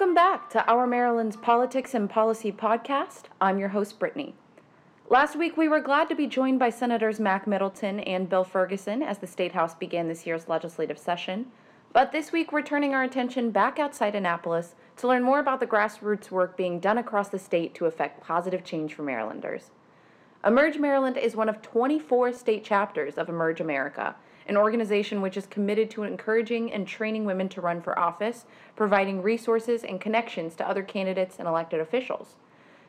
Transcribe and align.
Welcome 0.00 0.14
back 0.14 0.48
to 0.52 0.66
Our 0.66 0.86
Maryland's 0.86 1.36
Politics 1.36 1.92
and 1.92 2.08
Policy 2.08 2.50
podcast. 2.50 3.24
I'm 3.38 3.58
your 3.58 3.68
host, 3.68 3.98
Brittany. 3.98 4.34
Last 5.10 5.36
week, 5.36 5.58
we 5.58 5.68
were 5.68 5.82
glad 5.82 6.08
to 6.08 6.14
be 6.14 6.26
joined 6.26 6.58
by 6.58 6.70
Senators 6.70 7.20
Mac 7.20 7.46
Middleton 7.46 8.00
and 8.00 8.26
Bill 8.26 8.42
Ferguson 8.42 9.02
as 9.02 9.18
the 9.18 9.26
State 9.26 9.52
House 9.52 9.74
began 9.74 10.08
this 10.08 10.26
year's 10.26 10.48
legislative 10.48 10.98
session. 10.98 11.48
But 11.92 12.12
this 12.12 12.32
week, 12.32 12.50
we're 12.50 12.62
turning 12.62 12.94
our 12.94 13.02
attention 13.02 13.50
back 13.50 13.78
outside 13.78 14.14
Annapolis 14.14 14.74
to 14.96 15.06
learn 15.06 15.22
more 15.22 15.38
about 15.38 15.60
the 15.60 15.66
grassroots 15.66 16.30
work 16.30 16.56
being 16.56 16.80
done 16.80 16.96
across 16.96 17.28
the 17.28 17.38
state 17.38 17.74
to 17.74 17.84
effect 17.84 18.22
positive 18.22 18.64
change 18.64 18.94
for 18.94 19.02
Marylanders. 19.02 19.70
Emerge 20.42 20.78
Maryland 20.78 21.18
is 21.18 21.36
one 21.36 21.50
of 21.50 21.60
24 21.60 22.32
state 22.32 22.64
chapters 22.64 23.18
of 23.18 23.28
Emerge 23.28 23.60
America, 23.60 24.16
an 24.50 24.56
organization 24.56 25.22
which 25.22 25.36
is 25.36 25.46
committed 25.46 25.88
to 25.88 26.02
encouraging 26.02 26.72
and 26.72 26.84
training 26.84 27.24
women 27.24 27.48
to 27.48 27.60
run 27.60 27.80
for 27.80 27.96
office, 27.96 28.46
providing 28.74 29.22
resources 29.22 29.84
and 29.84 30.00
connections 30.00 30.56
to 30.56 30.68
other 30.68 30.82
candidates 30.82 31.36
and 31.38 31.46
elected 31.46 31.78
officials. 31.78 32.34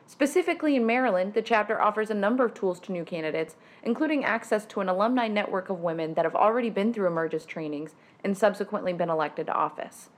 Specifically 0.04 0.74
in 0.74 0.84
Maryland, 0.84 1.34
the 1.34 1.40
chapter 1.40 1.80
offers 1.80 2.10
a 2.10 2.14
number 2.14 2.44
of 2.44 2.52
tools 2.52 2.80
to 2.80 2.90
new 2.90 3.04
candidates, 3.04 3.54
including 3.84 4.24
access 4.24 4.66
to 4.66 4.80
an 4.80 4.88
alumni 4.88 5.28
network 5.28 5.70
of 5.70 5.78
women 5.78 6.14
that 6.14 6.24
have 6.24 6.34
already 6.34 6.68
been 6.68 6.92
through 6.92 7.06
Emerge's 7.06 7.46
trainings 7.46 7.94
and 8.24 8.36
subsequently 8.36 8.92
been 8.92 9.08
elected 9.08 9.46
to 9.46 9.54
office. 9.54 10.10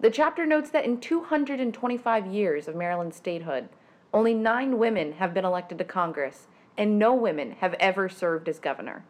The 0.00 0.10
chapter 0.10 0.44
notes 0.44 0.70
that 0.70 0.84
in 0.84 1.00
225 1.00 2.26
years 2.26 2.66
of 2.66 2.74
Maryland 2.74 3.14
statehood, 3.14 3.68
only 4.12 4.34
nine 4.34 4.76
women 4.76 5.12
have 5.12 5.34
been 5.34 5.44
elected 5.44 5.78
to 5.78 5.84
Congress, 5.84 6.48
and 6.76 6.98
no 6.98 7.14
women 7.14 7.52
have 7.60 7.74
ever 7.74 8.08
served 8.08 8.48
as 8.48 8.58
governor. 8.58 9.04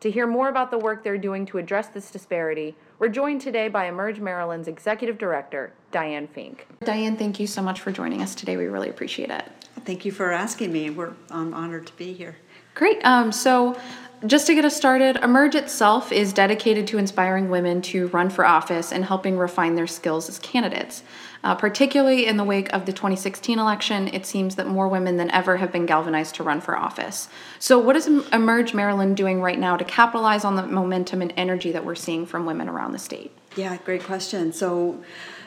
To 0.00 0.10
hear 0.10 0.26
more 0.26 0.48
about 0.48 0.70
the 0.70 0.78
work 0.78 1.04
they're 1.04 1.18
doing 1.18 1.44
to 1.46 1.58
address 1.58 1.88
this 1.88 2.10
disparity, 2.10 2.74
we're 2.98 3.10
joined 3.10 3.42
today 3.42 3.68
by 3.68 3.84
Emerge 3.84 4.18
Maryland's 4.18 4.66
Executive 4.66 5.18
Director, 5.18 5.74
Diane 5.92 6.26
Fink. 6.26 6.66
Diane, 6.82 7.18
thank 7.18 7.38
you 7.38 7.46
so 7.46 7.60
much 7.60 7.82
for 7.82 7.92
joining 7.92 8.22
us 8.22 8.34
today. 8.34 8.56
We 8.56 8.64
really 8.64 8.88
appreciate 8.88 9.28
it. 9.30 9.44
Thank 9.84 10.06
you 10.06 10.12
for 10.12 10.32
asking 10.32 10.72
me. 10.72 10.88
We're 10.88 11.12
I'm 11.30 11.52
honored 11.52 11.86
to 11.86 11.92
be 11.94 12.14
here. 12.14 12.36
Great. 12.74 13.04
Um, 13.04 13.30
so, 13.30 13.78
just 14.26 14.46
to 14.48 14.54
get 14.54 14.64
us 14.66 14.76
started, 14.76 15.16
Emerge 15.16 15.54
itself 15.54 16.12
is 16.12 16.32
dedicated 16.32 16.86
to 16.88 16.98
inspiring 16.98 17.48
women 17.48 17.80
to 17.82 18.08
run 18.08 18.28
for 18.28 18.44
office 18.44 18.92
and 18.92 19.04
helping 19.04 19.38
refine 19.38 19.76
their 19.76 19.86
skills 19.86 20.28
as 20.28 20.38
candidates. 20.38 21.02
Uh, 21.42 21.54
particularly 21.54 22.26
in 22.26 22.36
the 22.36 22.44
wake 22.44 22.70
of 22.74 22.84
the 22.84 22.92
2016 22.92 23.58
election, 23.58 24.08
it 24.08 24.26
seems 24.26 24.56
that 24.56 24.66
more 24.66 24.88
women 24.88 25.16
than 25.16 25.30
ever 25.30 25.56
have 25.56 25.72
been 25.72 25.86
galvanized 25.86 26.34
to 26.34 26.42
run 26.42 26.60
for 26.60 26.76
office. 26.76 27.30
So, 27.58 27.78
what 27.78 27.96
is 27.96 28.06
Emerge 28.06 28.74
Maryland 28.74 29.16
doing 29.16 29.40
right 29.40 29.58
now 29.58 29.78
to 29.78 29.84
capitalize 29.84 30.44
on 30.44 30.56
the 30.56 30.66
momentum 30.66 31.22
and 31.22 31.32
energy 31.38 31.72
that 31.72 31.86
we're 31.86 31.94
seeing 31.94 32.26
from 32.26 32.44
women 32.44 32.68
around 32.68 32.92
the 32.92 32.98
state? 32.98 33.32
Yeah, 33.56 33.78
great 33.78 34.04
question. 34.04 34.52
So, 34.52 35.02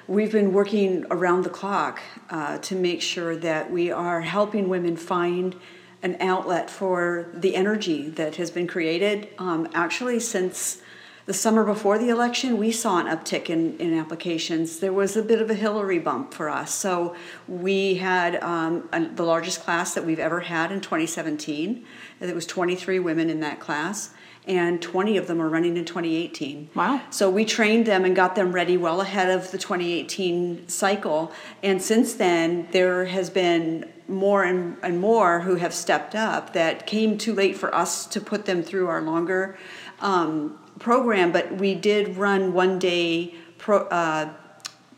we've 0.08 0.32
been 0.32 0.52
working 0.52 1.06
around 1.12 1.44
the 1.44 1.52
clock 1.52 2.02
uh, 2.32 2.58
to 2.58 2.76
make 2.76 3.04
sure 3.04 3.36
that 3.36 3.72
we 3.72 3.92
are 3.92 4.22
helping 4.22 4.70
women 4.70 4.98
find 4.98 5.56
an 6.04 6.18
outlet 6.20 6.70
for 6.70 7.28
the 7.34 7.56
energy 7.56 8.10
that 8.10 8.36
has 8.36 8.52
been 8.52 8.68
created. 8.68 9.30
Um, 9.40 9.68
actually, 9.74 10.20
since 10.20 10.82
the 11.26 11.34
summer 11.34 11.64
before 11.64 11.98
the 11.98 12.10
election, 12.10 12.58
we 12.58 12.72
saw 12.72 13.00
an 13.00 13.08
uptick 13.08 13.50
in, 13.50 13.78
in 13.78 13.98
applications. 13.98 14.80
There 14.80 14.92
was 14.92 15.16
a 15.16 15.24
bit 15.24 15.42
of 15.42 15.50
a 15.50 15.54
Hillary 15.54 16.00
bump 16.00 16.34
for 16.34 16.50
us. 16.50 16.74
So 16.76 17.16
we 17.48 17.96
had 17.96 18.36
um, 18.44 18.90
a, 18.92 19.06
the 19.06 19.24
largest 19.24 19.62
class 19.62 19.94
that 19.94 20.06
we've 20.06 20.20
ever 20.20 20.42
had 20.42 20.72
in 20.72 20.82
2017. 20.82 21.86
There 22.20 22.36
was 22.36 22.46
23 22.46 23.00
women 23.00 23.30
in 23.30 23.40
that 23.40 23.62
class 23.62 24.14
and 24.48 24.82
20 24.82 25.18
of 25.18 25.28
them 25.28 25.42
are 25.42 25.48
running 25.48 25.78
in 25.78 25.86
2018. 25.86 26.70
Wow. 26.76 27.02
So 27.10 27.30
we 27.30 27.46
trained 27.46 27.86
them 27.86 28.04
and 28.04 28.16
got 28.16 28.36
them 28.36 28.52
ready 28.52 28.76
well 28.76 29.02
ahead 29.02 29.30
of 29.30 29.52
the 29.52 29.58
2018 29.58 30.68
cycle. 30.68 31.32
And 31.62 31.82
since 31.82 32.14
then, 32.14 32.68
there 32.72 33.06
has 33.06 33.30
been 33.30 33.92
more 34.08 34.44
and, 34.44 34.78
and 34.84 35.00
more 35.00 35.42
who 35.42 35.56
have 35.56 35.74
stepped 35.74 36.14
up 36.14 36.54
that 36.54 36.86
came 36.86 37.18
too 37.18 37.34
late 37.34 37.56
for 37.56 37.74
us 37.74 38.06
to 38.08 38.20
put 38.20 38.46
them 38.46 38.62
through 38.62 38.88
our 38.88 39.02
longer 39.02 39.58
um, 40.02 40.60
program, 40.80 41.32
but 41.32 41.54
we 41.56 41.74
did 41.74 42.18
run 42.18 42.54
one 42.54 42.80
day 42.80 43.34
pro, 43.58 43.80
uh, 43.88 44.34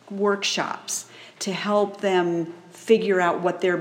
workshops 0.10 1.08
to 1.40 1.54
help 1.54 2.02
them 2.02 2.54
figure 2.72 3.22
out 3.22 3.42
what 3.42 3.62
their 3.62 3.78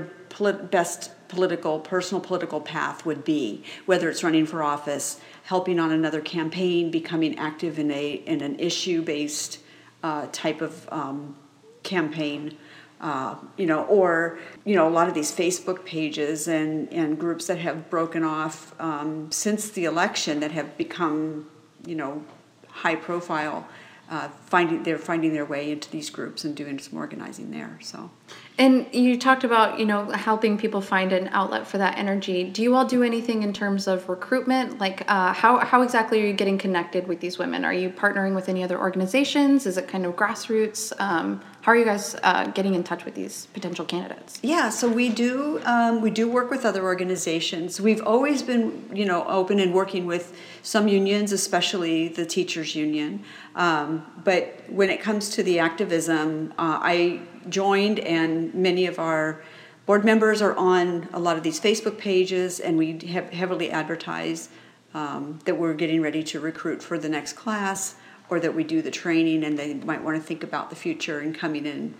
best 0.69 1.11
political, 1.27 1.79
personal 1.79 2.21
political 2.21 2.61
path 2.61 3.05
would 3.05 3.23
be, 3.23 3.63
whether 3.85 4.09
it's 4.09 4.23
running 4.23 4.45
for 4.45 4.63
office, 4.63 5.19
helping 5.43 5.79
on 5.79 5.91
another 5.91 6.21
campaign, 6.21 6.91
becoming 6.91 7.37
active 7.37 7.79
in 7.79 7.91
a 7.91 8.13
in 8.13 8.41
an 8.41 8.59
issue 8.59 9.01
based 9.01 9.59
uh, 10.03 10.27
type 10.31 10.61
of 10.61 10.87
um, 10.91 11.35
campaign 11.83 12.57
uh, 13.01 13.35
you 13.57 13.65
know, 13.65 13.83
or 13.85 14.39
you 14.63 14.75
know, 14.75 14.87
a 14.87 14.89
lot 14.89 15.07
of 15.07 15.13
these 15.13 15.31
Facebook 15.31 15.85
pages 15.85 16.47
and 16.47 16.91
and 16.93 17.19
groups 17.19 17.47
that 17.47 17.57
have 17.57 17.89
broken 17.89 18.23
off 18.23 18.73
um, 18.79 19.31
since 19.31 19.69
the 19.69 19.85
election 19.85 20.39
that 20.39 20.51
have 20.51 20.77
become, 20.77 21.47
you 21.85 21.95
know, 21.95 22.23
high 22.67 22.95
profile. 22.95 23.67
Uh, 24.07 24.29
finding 24.45 24.83
they're 24.83 24.99
finding 24.99 25.33
their 25.33 25.45
way 25.45 25.71
into 25.71 25.89
these 25.89 26.11
groups 26.11 26.45
and 26.45 26.55
doing 26.55 26.77
some 26.77 26.97
organizing 26.97 27.49
there. 27.49 27.79
So 27.81 28.11
and 28.57 28.87
you 28.93 29.19
talked 29.19 29.43
about, 29.43 29.79
you 29.79 29.85
know, 29.85 30.09
helping 30.11 30.57
people 30.57 30.79
find 30.79 31.11
an 31.11 31.27
outlet 31.33 31.67
for 31.67 31.77
that 31.77 31.97
energy. 31.97 32.45
Do 32.45 32.61
you 32.61 32.73
all 32.75 32.85
do 32.85 33.03
anything 33.03 33.43
in 33.43 33.51
terms 33.51 33.85
of 33.85 34.07
recruitment? 34.07 34.79
Like, 34.79 35.03
uh, 35.09 35.33
how, 35.33 35.59
how 35.59 35.81
exactly 35.81 36.23
are 36.23 36.25
you 36.25 36.33
getting 36.33 36.57
connected 36.57 37.05
with 37.05 37.19
these 37.19 37.37
women? 37.37 37.65
Are 37.65 37.73
you 37.73 37.89
partnering 37.89 38.33
with 38.33 38.47
any 38.47 38.63
other 38.63 38.79
organizations? 38.79 39.65
Is 39.65 39.77
it 39.77 39.89
kind 39.89 40.05
of 40.05 40.15
grassroots? 40.15 40.93
Um, 41.01 41.41
how 41.61 41.73
are 41.73 41.75
you 41.75 41.83
guys 41.83 42.15
uh, 42.23 42.45
getting 42.51 42.75
in 42.75 42.83
touch 42.83 43.03
with 43.03 43.15
these 43.15 43.47
potential 43.47 43.83
candidates? 43.83 44.39
Yeah, 44.41 44.69
so 44.69 44.87
we 44.87 45.09
do 45.09 45.59
um, 45.65 45.99
we 45.99 46.11
do 46.11 46.29
work 46.29 46.51
with 46.51 46.63
other 46.63 46.83
organizations. 46.83 47.81
We've 47.81 48.03
always 48.03 48.43
been, 48.43 48.87
you 48.93 49.03
know, 49.03 49.25
open 49.25 49.59
and 49.59 49.73
working 49.73 50.05
with 50.05 50.37
some 50.61 50.87
unions, 50.87 51.31
especially 51.31 52.07
the 52.07 52.25
teachers 52.25 52.75
union. 52.75 53.23
Um, 53.55 54.05
but 54.23 54.63
when 54.69 54.91
it 54.91 55.01
comes 55.01 55.29
to 55.31 55.43
the 55.43 55.57
activism, 55.57 56.53
uh, 56.59 56.79
I 56.81 57.21
joined, 57.49 57.99
and 57.99 58.53
many 58.53 58.85
of 58.85 58.99
our 58.99 59.41
board 59.85 60.03
members 60.03 60.41
are 60.41 60.55
on 60.55 61.07
a 61.13 61.19
lot 61.19 61.37
of 61.37 61.43
these 61.43 61.59
Facebook 61.59 61.97
pages, 61.97 62.59
and 62.59 62.77
we 62.77 62.97
have 63.07 63.31
heavily 63.31 63.71
advertise 63.71 64.49
um, 64.93 65.39
that 65.45 65.57
we're 65.57 65.73
getting 65.73 66.01
ready 66.01 66.23
to 66.23 66.39
recruit 66.39 66.81
for 66.81 66.97
the 66.97 67.09
next 67.09 67.33
class, 67.33 67.95
or 68.29 68.39
that 68.39 68.55
we 68.55 68.63
do 68.63 68.81
the 68.81 68.91
training, 68.91 69.43
and 69.43 69.59
they 69.59 69.73
might 69.73 70.01
want 70.01 70.17
to 70.17 70.23
think 70.23 70.43
about 70.43 70.69
the 70.69 70.75
future 70.75 71.19
and 71.19 71.35
coming 71.35 71.65
in, 71.65 71.93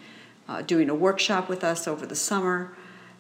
uh, 0.47 0.61
doing 0.61 0.89
a 0.89 0.95
workshop 0.95 1.47
with 1.49 1.63
us 1.63 1.87
over 1.87 2.05
the 2.05 2.15
summer. 2.15 2.75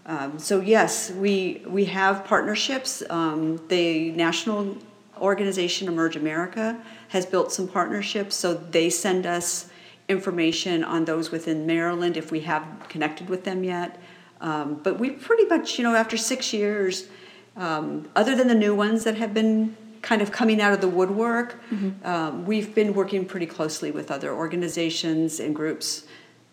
Um, 0.07 0.39
so 0.39 0.61
yes, 0.61 1.11
we 1.11 1.63
we 1.65 1.85
have 1.85 2.25
partnerships. 2.25 3.03
Um, 3.09 3.59
the 3.67 4.11
national 4.11 4.77
organization 5.19 5.87
Emerge 5.87 6.15
America 6.15 6.79
has 7.09 7.25
built 7.25 7.51
some 7.51 7.67
partnerships, 7.67 8.35
so 8.35 8.53
they 8.53 8.89
send 8.89 9.25
us 9.25 9.69
information 10.07 10.83
on 10.83 11.05
those 11.05 11.31
within 11.31 11.65
Maryland 11.65 12.17
if 12.17 12.31
we 12.31 12.41
have 12.41 12.65
connected 12.89 13.29
with 13.29 13.43
them 13.43 13.63
yet. 13.63 13.99
Um, 14.41 14.75
but 14.83 14.99
we 14.99 15.11
pretty 15.11 15.45
much, 15.45 15.77
you 15.77 15.83
know, 15.83 15.95
after 15.95 16.17
six 16.17 16.53
years, 16.53 17.07
um, 17.55 18.09
other 18.15 18.35
than 18.35 18.47
the 18.47 18.55
new 18.55 18.75
ones 18.75 19.03
that 19.05 19.17
have 19.17 19.33
been 19.33 19.75
kind 20.01 20.21
of 20.21 20.31
coming 20.31 20.61
out 20.61 20.73
of 20.73 20.81
the 20.81 20.87
woodwork, 20.87 21.59
mm-hmm. 21.71 22.05
um, 22.05 22.45
we've 22.45 22.75
been 22.75 22.93
working 22.93 23.25
pretty 23.25 23.47
closely 23.47 23.91
with 23.91 24.11
other 24.11 24.33
organizations 24.33 25.39
and 25.39 25.55
groups 25.55 26.05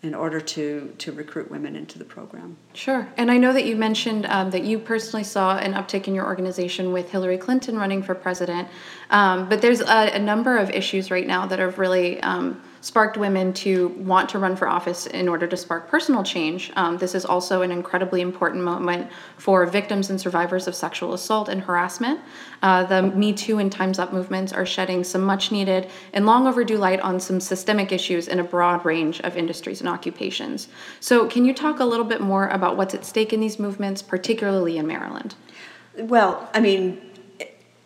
in 0.02 0.16
order 0.16 0.40
to 0.40 0.92
to 0.98 1.12
recruit 1.12 1.48
women 1.48 1.76
into 1.76 1.96
the 1.98 2.04
program. 2.04 2.56
Sure, 2.74 3.06
and 3.16 3.30
I 3.30 3.36
know 3.36 3.52
that 3.52 3.64
you 3.64 3.76
mentioned 3.76 4.26
um, 4.26 4.50
that 4.50 4.64
you 4.64 4.78
personally 4.78 5.22
saw 5.22 5.58
an 5.58 5.74
uptick 5.74 6.08
in 6.08 6.14
your 6.14 6.25
organization 6.25 6.93
with 6.93 7.10
Hillary 7.10 7.38
Clinton 7.38 7.76
running 7.76 8.02
for 8.02 8.14
president, 8.14 8.69
um, 9.10 9.48
but 9.48 9.62
there's 9.62 9.81
a, 9.81 10.14
a, 10.14 10.19
number 10.19 10.56
of 10.56 10.70
issues 10.70 11.10
right 11.12 11.26
now 11.26 11.46
that 11.46 11.60
have 11.60 11.78
really 11.78 12.20
um, 12.22 12.60
sparked 12.82 13.17
women 13.17 13.52
to 13.52 13.88
want 13.90 14.29
to 14.29 14.38
run 14.40 14.56
for 14.56 14.69
office 14.69 15.06
in 15.06 15.29
order 15.29 15.46
to 15.46 15.56
spark 15.56 15.88
personal 15.88 16.25
change. 16.25 16.73
Um, 16.75 16.99
this 16.99 17.14
is 17.14 17.25
also 17.25 17.62
an 17.62 17.70
incredibly 17.70 18.20
important 18.20 18.64
moment 18.64 19.08
for 19.38 19.64
victims 19.67 20.11
and 20.11 20.20
survivors 20.20 20.67
of 20.67 20.75
sexual 20.75 21.14
assault 21.14 21.49
and 21.49 21.62
harassment. 21.62 22.20
Uh, 22.61 22.82
the 22.82 23.02
Me 23.02 23.32
Too 23.32 23.58
and 23.58 23.70
Time's 23.70 24.00
Up 24.00 24.12
movements 24.12 24.52
are 24.52 24.67
shedding 24.67 25.05
some 25.05 25.23
much 25.23 25.52
needed 25.52 25.88
and 26.12 26.26
long 26.26 26.49
overdue 26.49 26.76
light 26.76 27.00
on 27.00 27.20
some 27.20 27.38
systemic 27.38 27.93
issues 27.93 28.26
in 28.26 28.40
a 28.40 28.44
broad 28.44 28.84
range 28.84 29.20
of 29.20 29.37
industries 29.37 29.81
and 29.81 29.88
occupations. 29.88 30.67
So, 30.99 31.29
can 31.29 31.44
you 31.44 31.55
talk 31.55 31.79
a 31.79 31.84
little 31.84 32.05
bit 32.05 32.20
more 32.20 32.49
about 32.49 32.76
what's 32.76 32.94
at 32.94 33.05
stake 33.05 33.32
in 33.32 33.38
these 33.38 33.61
movements, 33.61 34.02
particularly 34.02 34.76
in 34.76 34.88
Maryland? 34.88 35.37
Well, 35.96 36.50
I 36.52 36.58
mean, 36.58 37.00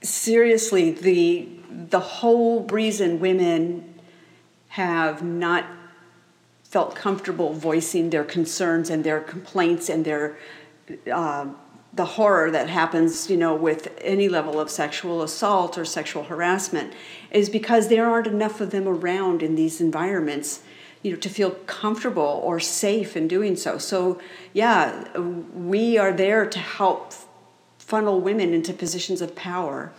seriously, 0.03 0.93
the 0.93 1.49
the 1.69 2.01
whole 2.01 2.65
reason 2.69 3.21
women 3.21 3.96
have 4.77 5.23
not 5.23 5.65
felt 6.65 6.95
comfortable 6.95 7.55
voicing 7.55 8.11
their 8.11 8.25
concerns 8.25 8.91
and 8.91 9.05
their 9.05 9.21
complaints 9.21 9.89
and 9.89 10.05
their 10.05 10.37
uh, 11.11 11.47
the 11.95 12.05
horror 12.05 12.51
that 12.51 12.69
happens, 12.69 13.31
you 13.31 13.39
know, 13.39 13.55
with 13.55 13.89
any 14.03 14.29
level 14.29 14.61
of 14.61 14.69
sexual 14.69 15.23
assault 15.23 15.79
or 15.79 15.85
sexual 15.87 16.25
harassment, 16.25 16.93
is 17.31 17.49
because 17.49 17.89
there 17.89 18.07
aren't 18.07 18.27
enough 18.27 18.61
of 18.61 18.71
them 18.71 18.87
around 18.87 19.43
in 19.43 19.55
these 19.55 19.81
environments. 19.81 20.61
you 21.07 21.13
know, 21.13 21.19
to 21.19 21.29
feel 21.29 21.53
comfortable 21.67 22.41
or 22.43 22.59
safe 22.59 23.17
in 23.17 23.29
doing 23.29 23.55
so. 23.55 23.79
So, 23.79 24.21
yeah, 24.53 25.19
we 25.55 25.97
are 25.97 26.13
there 26.13 26.47
to 26.47 26.59
help 26.59 27.13
funnel 27.79 28.21
women 28.21 28.53
into 28.53 28.73
positions 28.73 29.21
of 29.21 29.37
power. 29.37 29.93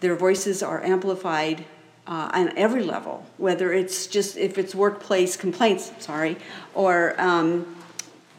Their 0.00 0.16
voices 0.16 0.60
are 0.60 0.82
amplified 0.82 1.64
uh, 2.08 2.30
on 2.32 2.56
every 2.56 2.82
level, 2.82 3.24
whether 3.36 3.72
it's 3.72 4.06
just 4.06 4.36
if 4.36 4.56
it's 4.56 4.74
workplace 4.74 5.36
complaints, 5.36 5.92
sorry, 5.98 6.36
or 6.74 7.14
um, 7.20 7.76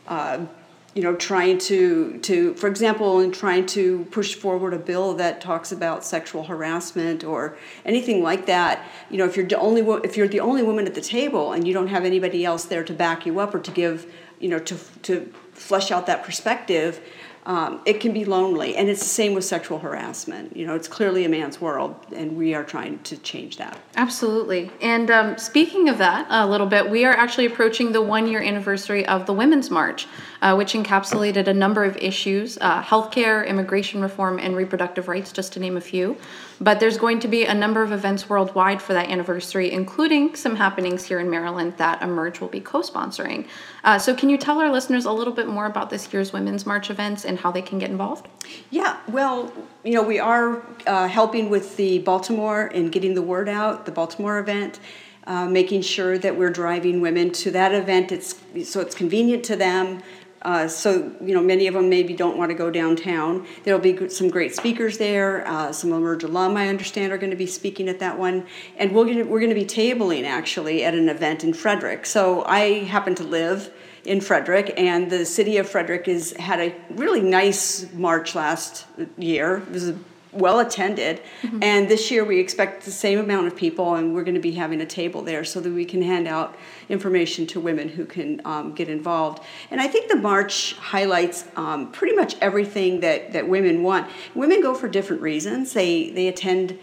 uh, 0.07 0.43
you 0.95 1.03
know, 1.03 1.15
trying 1.15 1.59
to, 1.59 2.17
to, 2.17 2.55
for 2.55 2.67
example, 2.67 3.19
in 3.19 3.31
trying 3.31 3.67
to 3.67 4.05
push 4.05 4.33
forward 4.33 4.73
a 4.73 4.77
bill 4.77 5.13
that 5.13 5.39
talks 5.39 5.71
about 5.71 6.03
sexual 6.03 6.43
harassment 6.43 7.23
or 7.23 7.55
anything 7.85 8.23
like 8.23 8.47
that, 8.47 8.83
you 9.11 9.17
know, 9.17 9.25
if 9.25 9.37
you're 9.37 9.45
the 9.45 9.59
only 9.59 9.81
if 10.03 10.17
you're 10.17 10.27
the 10.27 10.39
only 10.39 10.63
woman 10.63 10.87
at 10.87 10.95
the 10.95 11.01
table 11.01 11.53
and 11.53 11.67
you 11.67 11.73
don't 11.75 11.87
have 11.87 12.05
anybody 12.05 12.43
else 12.43 12.65
there 12.65 12.83
to 12.83 12.93
back 12.93 13.25
you 13.27 13.39
up 13.39 13.53
or 13.53 13.59
to 13.59 13.71
give, 13.71 14.11
you 14.39 14.49
know, 14.49 14.57
to 14.59 14.77
to 15.03 15.31
flesh 15.53 15.91
out 15.91 16.07
that 16.07 16.23
perspective, 16.23 16.99
um, 17.49 17.81
it 17.83 17.99
can 17.99 18.13
be 18.13 18.25
lonely. 18.25 18.75
And 18.75 18.87
it's 18.87 18.99
the 18.99 19.07
same 19.07 19.33
with 19.33 19.43
sexual 19.43 19.79
harassment. 19.79 20.55
You 20.55 20.67
know, 20.67 20.75
it's 20.75 20.87
clearly 20.87 21.25
a 21.25 21.29
man's 21.29 21.59
world, 21.59 21.95
and 22.15 22.37
we 22.37 22.53
are 22.53 22.63
trying 22.63 22.99
to 22.99 23.17
change 23.17 23.57
that. 23.57 23.79
Absolutely. 23.95 24.69
And 24.81 25.09
um, 25.09 25.35
speaking 25.39 25.89
of 25.89 25.97
that 25.97 26.27
a 26.29 26.45
little 26.45 26.67
bit, 26.67 26.87
we 26.87 27.05
are 27.05 27.13
actually 27.13 27.47
approaching 27.47 27.91
the 27.91 28.03
one 28.03 28.27
year 28.27 28.39
anniversary 28.39 29.03
of 29.07 29.25
the 29.25 29.33
Women's 29.33 29.71
March, 29.71 30.05
uh, 30.43 30.53
which 30.53 30.73
encapsulated 30.73 31.47
a 31.47 31.53
number 31.53 31.83
of 31.83 31.97
issues 31.97 32.59
uh, 32.61 32.83
healthcare, 32.83 33.47
immigration 33.47 33.99
reform, 33.99 34.37
and 34.37 34.55
reproductive 34.55 35.07
rights, 35.07 35.31
just 35.31 35.51
to 35.53 35.59
name 35.59 35.75
a 35.75 35.81
few. 35.81 36.17
But 36.61 36.79
there's 36.79 36.97
going 36.97 37.19
to 37.21 37.27
be 37.27 37.45
a 37.45 37.53
number 37.53 37.81
of 37.81 37.91
events 37.91 38.29
worldwide 38.29 38.81
for 38.81 38.93
that 38.93 39.09
anniversary, 39.09 39.71
including 39.71 40.35
some 40.35 40.57
happenings 40.57 41.05
here 41.05 41.19
in 41.19 41.29
Maryland 41.29 41.73
that 41.77 42.01
Emerge 42.03 42.41
will 42.41 42.49
be 42.49 42.59
co 42.59 42.81
sponsoring. 42.81 43.47
Uh, 43.83 43.97
so, 43.97 44.13
can 44.13 44.29
you 44.29 44.37
tell 44.37 44.59
our 44.59 44.69
listeners 44.69 45.05
a 45.05 45.11
little 45.11 45.33
bit 45.33 45.47
more 45.47 45.65
about 45.65 45.89
this 45.89 46.11
year's 46.13 46.31
Women's 46.31 46.65
March 46.65 46.89
events 46.91 47.25
and 47.25 47.38
how 47.39 47.51
they 47.51 47.61
can 47.61 47.79
get 47.79 47.89
involved? 47.89 48.27
Yeah, 48.69 48.99
well, 49.07 49.51
you 49.83 49.93
know, 49.93 50.03
we 50.03 50.19
are 50.19 50.63
uh, 50.85 51.07
helping 51.07 51.49
with 51.49 51.77
the 51.77 51.99
Baltimore 51.99 52.67
and 52.67 52.91
getting 52.91 53.13
the 53.13 53.21
word 53.21 53.49
out, 53.49 53.85
the 53.85 53.91
Baltimore 53.91 54.39
event. 54.39 54.79
Uh, 55.27 55.45
making 55.45 55.79
sure 55.79 56.17
that 56.17 56.35
we're 56.35 56.49
driving 56.49 57.01
women 57.01 57.29
to 57.29 57.51
that 57.51 57.71
event. 57.71 58.11
It's 58.11 58.41
so 58.63 58.79
it's 58.79 58.95
convenient 58.95 59.43
to 59.45 59.55
them. 59.55 60.01
Uh, 60.41 60.67
so 60.67 61.11
you 61.21 61.33
know, 61.33 61.41
many 61.41 61.67
of 61.67 61.73
them 61.73 61.89
maybe 61.89 62.13
don't 62.13 62.37
want 62.37 62.49
to 62.49 62.55
go 62.55 62.69
downtown. 62.69 63.45
There'll 63.63 63.79
be 63.79 64.09
some 64.09 64.29
great 64.29 64.55
speakers 64.55 64.97
there. 64.97 65.47
Uh, 65.47 65.71
some 65.71 65.91
Emerge 65.91 66.23
alum, 66.23 66.55
I 66.55 66.69
understand, 66.69 67.11
are 67.11 67.17
going 67.17 67.31
to 67.31 67.35
be 67.35 67.47
speaking 67.47 67.89
at 67.89 67.99
that 67.99 68.17
one, 68.17 68.45
and 68.77 68.93
we're 68.93 69.05
going 69.05 69.17
to, 69.17 69.23
we're 69.23 69.39
going 69.39 69.53
to 69.53 69.55
be 69.55 69.65
tabling 69.65 70.25
actually 70.25 70.83
at 70.83 70.93
an 70.93 71.09
event 71.09 71.43
in 71.43 71.53
Frederick. 71.53 72.05
So 72.05 72.43
I 72.45 72.83
happen 72.85 73.15
to 73.15 73.23
live 73.23 73.71
in 74.05 74.21
Frederick, 74.21 74.73
and 74.77 75.09
the 75.09 75.25
city 75.25 75.57
of 75.57 75.69
Frederick 75.69 76.05
has 76.05 76.31
had 76.33 76.59
a 76.59 76.73
really 76.91 77.21
nice 77.21 77.91
march 77.93 78.33
last 78.33 78.85
year. 79.17 79.57
It 79.57 79.71
was 79.71 79.89
a 79.89 79.99
well 80.31 80.59
attended. 80.59 81.21
Mm-hmm. 81.41 81.63
And 81.63 81.89
this 81.89 82.11
year 82.11 82.23
we 82.23 82.39
expect 82.39 82.85
the 82.85 82.91
same 82.91 83.19
amount 83.19 83.47
of 83.47 83.55
people, 83.55 83.95
and 83.95 84.13
we're 84.13 84.23
going 84.23 84.35
to 84.35 84.41
be 84.41 84.51
having 84.51 84.81
a 84.81 84.85
table 84.85 85.21
there 85.21 85.43
so 85.43 85.59
that 85.59 85.71
we 85.71 85.85
can 85.85 86.01
hand 86.01 86.27
out 86.27 86.55
information 86.87 87.47
to 87.47 87.59
women 87.59 87.89
who 87.89 88.05
can 88.05 88.41
um, 88.45 88.73
get 88.73 88.89
involved. 88.89 89.43
And 89.71 89.81
I 89.81 89.87
think 89.87 90.09
the 90.09 90.15
march 90.15 90.73
highlights 90.73 91.45
um, 91.55 91.91
pretty 91.91 92.15
much 92.15 92.35
everything 92.41 92.99
that, 93.01 93.33
that 93.33 93.47
women 93.47 93.83
want. 93.83 94.07
Women 94.35 94.61
go 94.61 94.73
for 94.73 94.87
different 94.87 95.21
reasons. 95.21 95.73
They 95.73 96.11
they 96.11 96.27
attend. 96.27 96.77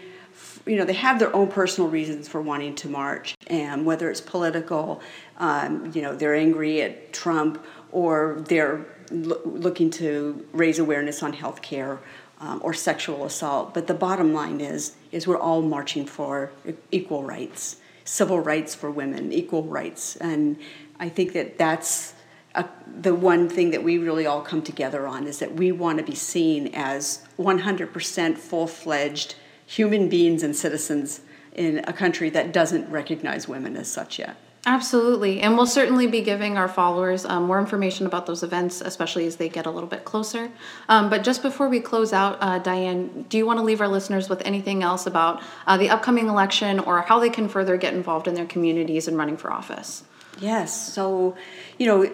You 0.65 0.75
know, 0.75 0.83
they 0.83 0.93
have 0.93 1.17
their 1.17 1.33
own 1.33 1.47
personal 1.47 1.89
reasons 1.89 2.27
for 2.27 2.41
wanting 2.41 2.75
to 2.75 2.89
march, 2.89 3.37
and 3.47 3.85
whether 3.85 4.11
it's 4.11 4.19
political, 4.19 5.01
um, 5.37 5.91
you 5.95 6.01
know, 6.01 6.13
they're 6.13 6.35
angry 6.35 6.81
at 6.81 7.13
Trump, 7.13 7.63
or 7.93 8.43
they're 8.49 8.85
lo- 9.09 9.41
looking 9.45 9.89
to 9.91 10.45
raise 10.51 10.77
awareness 10.77 11.23
on 11.23 11.31
health 11.31 11.61
care 11.61 11.99
um, 12.39 12.61
or 12.63 12.73
sexual 12.73 13.25
assault. 13.25 13.73
But 13.73 13.87
the 13.87 13.93
bottom 13.93 14.33
line 14.33 14.61
is, 14.61 14.95
is 15.11 15.27
we're 15.27 15.39
all 15.39 15.61
marching 15.61 16.05
for 16.05 16.51
equal 16.91 17.23
rights, 17.23 17.77
civil 18.03 18.39
rights 18.39 18.75
for 18.75 18.91
women, 18.91 19.31
equal 19.31 19.63
rights, 19.63 20.15
and 20.17 20.57
I 20.99 21.09
think 21.09 21.33
that 21.33 21.57
that's 21.57 22.13
a, 22.55 22.65
the 23.01 23.13
one 23.13 23.49
thing 23.49 23.71
that 23.71 23.83
we 23.83 23.97
really 23.97 24.25
all 24.25 24.41
come 24.41 24.61
together 24.61 25.07
on 25.07 25.27
is 25.27 25.39
that 25.39 25.53
we 25.53 25.71
want 25.71 25.99
to 25.99 26.03
be 26.03 26.15
seen 26.15 26.71
as 26.73 27.25
100% 27.37 28.37
full-fledged 28.37 29.35
human 29.65 30.09
beings 30.09 30.43
and 30.43 30.55
citizens 30.55 31.21
in 31.53 31.79
a 31.85 31.93
country 31.93 32.29
that 32.31 32.51
doesn't 32.51 32.89
recognize 32.89 33.47
women 33.47 33.75
as 33.75 33.91
such 33.91 34.19
yet. 34.19 34.37
Absolutely. 34.67 35.39
And 35.39 35.55
we'll 35.55 35.65
certainly 35.65 36.07
be 36.07 36.19
giving 36.19 36.57
our 36.57 36.67
followers 36.67 37.23
um, 37.23 37.43
more 37.43 37.57
information 37.57 38.05
about 38.05 38.25
those 38.25 38.43
events, 38.43 38.81
especially 38.81 39.25
as 39.25 39.37
they 39.37 39.47
get 39.47 39.65
a 39.65 39.71
little 39.71 39.87
bit 39.87 40.03
closer. 40.03 40.51
Um, 40.89 41.09
but 41.09 41.23
just 41.23 41.41
before 41.41 41.69
we 41.69 41.79
close 41.79 42.11
out, 42.11 42.37
uh, 42.41 42.59
Diane, 42.59 43.25
do 43.29 43.37
you 43.37 43.45
want 43.45 43.59
to 43.59 43.63
leave 43.63 43.79
our 43.79 43.87
listeners 43.87 44.27
with 44.27 44.41
anything 44.41 44.83
else 44.83 45.07
about 45.07 45.41
uh, 45.67 45.77
the 45.77 45.89
upcoming 45.89 46.27
election 46.27 46.79
or 46.79 47.01
how 47.03 47.17
they 47.17 47.29
can 47.29 47.47
further 47.47 47.77
get 47.77 47.93
involved 47.93 48.27
in 48.27 48.33
their 48.33 48.45
communities 48.45 49.07
and 49.07 49.17
running 49.17 49.37
for 49.37 49.53
office? 49.53 50.03
Yes. 50.37 50.93
So, 50.93 51.37
you 51.77 51.85
know, 51.85 52.11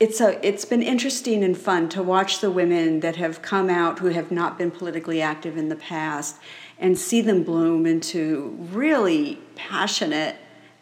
it's 0.00 0.20
a 0.20 0.44
it's 0.44 0.64
been 0.64 0.82
interesting 0.82 1.44
and 1.44 1.56
fun 1.56 1.88
to 1.90 2.02
watch 2.02 2.40
the 2.40 2.50
women 2.50 2.98
that 3.00 3.14
have 3.14 3.42
come 3.42 3.70
out 3.70 4.00
who 4.00 4.08
have 4.08 4.32
not 4.32 4.58
been 4.58 4.72
politically 4.72 5.22
active 5.22 5.56
in 5.56 5.68
the 5.68 5.76
past 5.76 6.36
and 6.80 6.98
see 6.98 7.20
them 7.20 7.44
bloom 7.44 7.86
into 7.86 8.56
really 8.72 9.38
passionate 9.54 10.34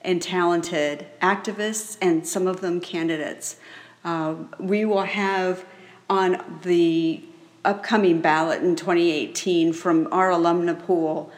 and 0.08 0.22
talented 0.22 1.06
activists 1.20 1.98
and 2.00 2.26
some 2.26 2.46
of 2.46 2.62
them 2.62 2.80
candidates. 2.80 3.56
Uh, 4.02 4.34
we 4.58 4.86
will 4.86 5.02
have 5.02 5.66
on 6.08 6.42
the 6.62 7.22
upcoming 7.62 8.18
ballot 8.18 8.62
in 8.62 8.74
2018 8.74 9.74
from 9.74 10.08
our 10.10 10.30
alumna 10.30 10.82
pool 10.86 11.30